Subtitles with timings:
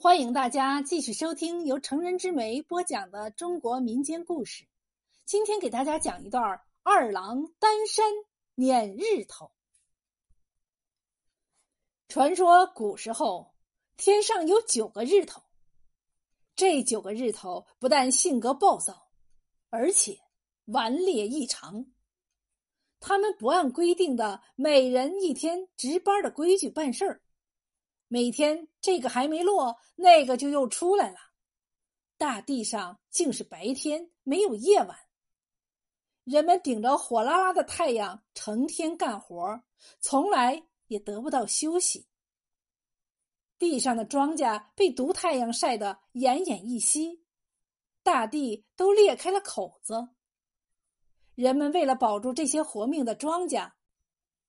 [0.00, 4.64] 欢迎大家继续收听由成人之美播讲的中国民间故事。
[5.24, 8.06] 今天给大家讲一段二郎担山
[8.54, 9.50] 撵日头。
[12.06, 13.52] 传说古时候
[13.96, 15.42] 天上有九个日头，
[16.54, 19.08] 这九个日头不但性格暴躁，
[19.68, 20.16] 而且
[20.66, 21.84] 顽劣异常。
[23.00, 27.20] 他们不按规定的每人一天值班的规矩办事儿。
[28.08, 31.16] 每天这个还没落，那个就又出来了。
[32.16, 34.98] 大地上竟是白天，没有夜晚。
[36.24, 39.62] 人们顶着火辣辣的太阳，成天干活，
[40.00, 42.06] 从来也得不到休息。
[43.58, 47.24] 地上的庄稼被毒太阳晒得奄奄一息，
[48.02, 50.08] 大地都裂开了口子。
[51.34, 53.72] 人们为了保住这些活命的庄稼。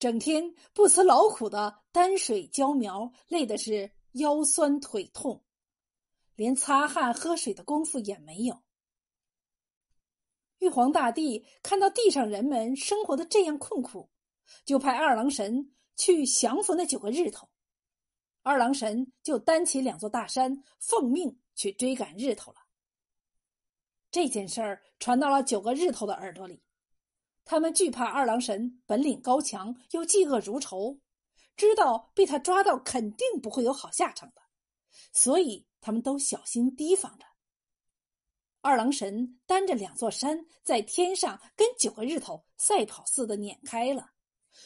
[0.00, 5.44] 整天不辞劳苦的担水浇苗，累的是腰酸腿痛，
[6.34, 8.62] 连擦汗喝水的功夫也没有。
[10.60, 14.08] 玉皇大帝看到地上人们生活的这样困苦，
[14.64, 17.46] 就派二郎神去降服那九个日头。
[18.40, 22.58] 二郎神就担起两座大山，奉命去追赶日头了。
[24.10, 26.62] 这件事儿传到了九个日头的耳朵里。
[27.44, 31.00] 他们惧怕二郎神本领高强，又嫉恶如仇，
[31.56, 34.42] 知道被他抓到肯定不会有好下场的，
[35.12, 37.26] 所以他们都小心提防着。
[38.60, 44.12] 二郎神担着两座山在天上，跟九个日头赛跑似的撵开了，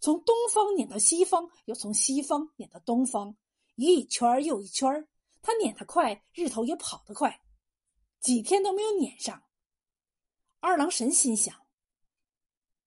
[0.00, 3.36] 从东方撵到西方，又从西方撵到东方，
[3.76, 5.08] 一圈又一圈。
[5.40, 7.40] 他撵得快，日头也跑得快，
[8.20, 9.44] 几天都没有撵上。
[10.58, 11.65] 二郎神心想。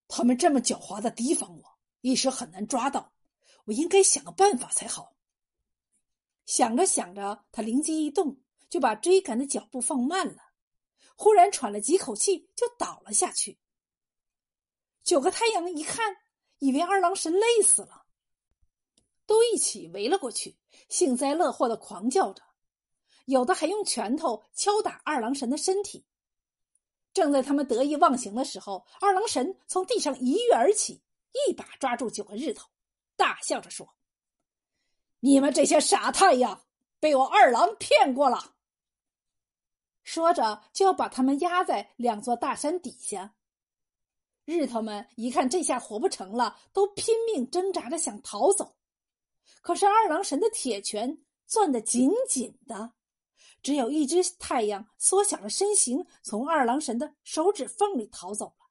[0.09, 3.13] 他们这么狡猾的提防我，一时很难抓到。
[3.65, 5.15] 我应该想个办法才好。
[6.45, 10.51] 想着想着，他灵机一动，就把追赶的脚步放慢了。
[11.15, 13.59] 忽然喘了几口气，就倒了下去。
[15.03, 16.17] 九个太阳一看，
[16.57, 18.07] 以为二郎神累死了，
[19.27, 20.57] 都一起围了过去，
[20.89, 22.41] 幸灾乐祸的狂叫着，
[23.25, 26.07] 有的还用拳头敲打二郎神的身体。
[27.19, 31.01] 正在他们得意忘形的时候，二郎神从地上一跃而起，
[31.33, 32.69] 一把抓住九个日头，
[33.17, 33.89] 大笑着说
[35.19, 36.61] ：“你们这些傻太阳，
[36.97, 38.55] 被我二郎骗过了。”
[40.01, 43.35] 说着就要把他们压在两座大山底下。
[44.45, 48.77] 日头们一看这下活不成了，都拼命挣扎着想逃走，
[49.61, 52.93] 可是二郎神的铁拳攥得紧紧的。
[53.61, 58.69] 只有一只太阳缩小了身形，从二郎神的手指缝里逃走了。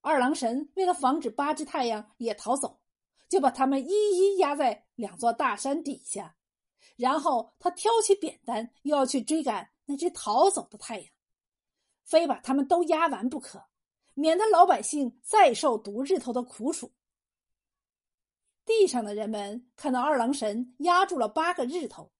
[0.00, 2.80] 二郎神为了防止八只太阳也逃走，
[3.28, 6.36] 就把他们一一压在两座大山底下，
[6.96, 11.10] 然后他挑起扁担，又要去追赶那只逃走的太阳，
[12.04, 13.64] 非把他们都压完不可，
[14.14, 16.92] 免得老百姓再受毒日头的苦楚。
[18.64, 22.12] 地上的人们看到二郎神压住了八个日头。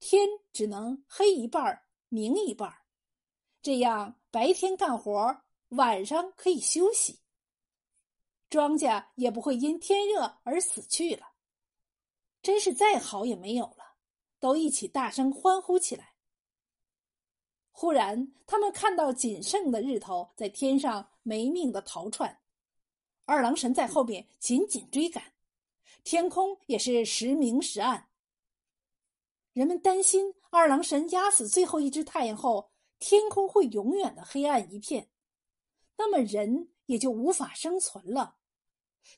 [0.00, 2.72] 天只能黑一半明一半
[3.60, 7.20] 这样白天干活，晚上可以休息。
[8.48, 11.32] 庄稼也不会因天热而死去了。
[12.40, 13.96] 真是再好也没有了，
[14.38, 16.14] 都一起大声欢呼起来。
[17.72, 22.40] 忽然，他们看到仅剩的日头在天上没命的逃窜，
[23.24, 25.22] 二郎神在后边紧紧追赶，
[26.04, 28.07] 天空也是时明时暗。
[29.58, 32.70] 人们担心二郎神压死最后一只太阳后，
[33.00, 35.10] 天空会永远的黑暗一片，
[35.96, 38.36] 那么人也就无法生存了，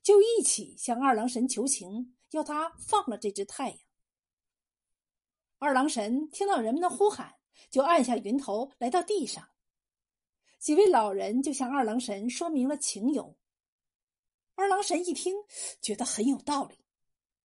[0.02, 3.78] 就一起向二郎神求情，要他放了这只太阳。
[5.58, 7.34] 二郎神听到人们的呼喊，
[7.68, 9.46] 就按下云头来到地上，
[10.58, 13.36] 几位老人就向二郎神说明了情由。
[14.54, 15.34] 二郎神一听，
[15.82, 16.78] 觉得很有道理，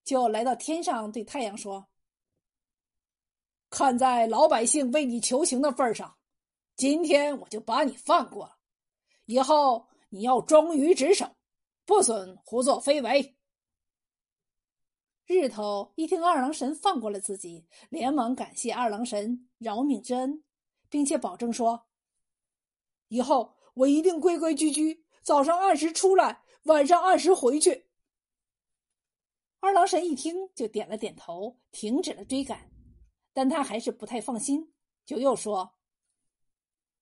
[0.05, 1.89] 就来到天上对太阳说。
[3.75, 6.15] 看在老百姓为你求情的份上，
[6.77, 8.55] 今天我就把你放过了。
[9.25, 11.35] 以后你要忠于职守，
[11.85, 13.35] 不准胡作非为。
[15.25, 20.41] 日头一听二郎神放过了自己，连忙感谢二郎神饶命之恩，
[20.89, 21.85] 并且保证说
[23.09, 27.89] ：“以后我一定规规矩矩，早上按时出来，晚上按时回去。”
[29.59, 32.71] 二郎神一听，就点了点头，停止了追赶。
[33.35, 34.71] 但他还是不太放心，
[35.05, 35.75] 就又说：“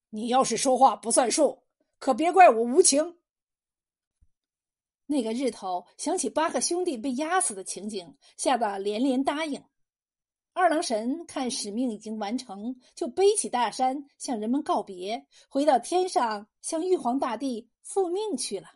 [0.09, 1.61] 你要是说话不算数，
[1.99, 3.19] 可别怪我无情。”
[5.05, 9.63] 那个日头想起八个兄弟被压死的情景，吓得连连答应。
[10.53, 18.69] 二郎神看使命已经完成，就背起大山向人们告别，回到天上向玉皇大帝复命去了。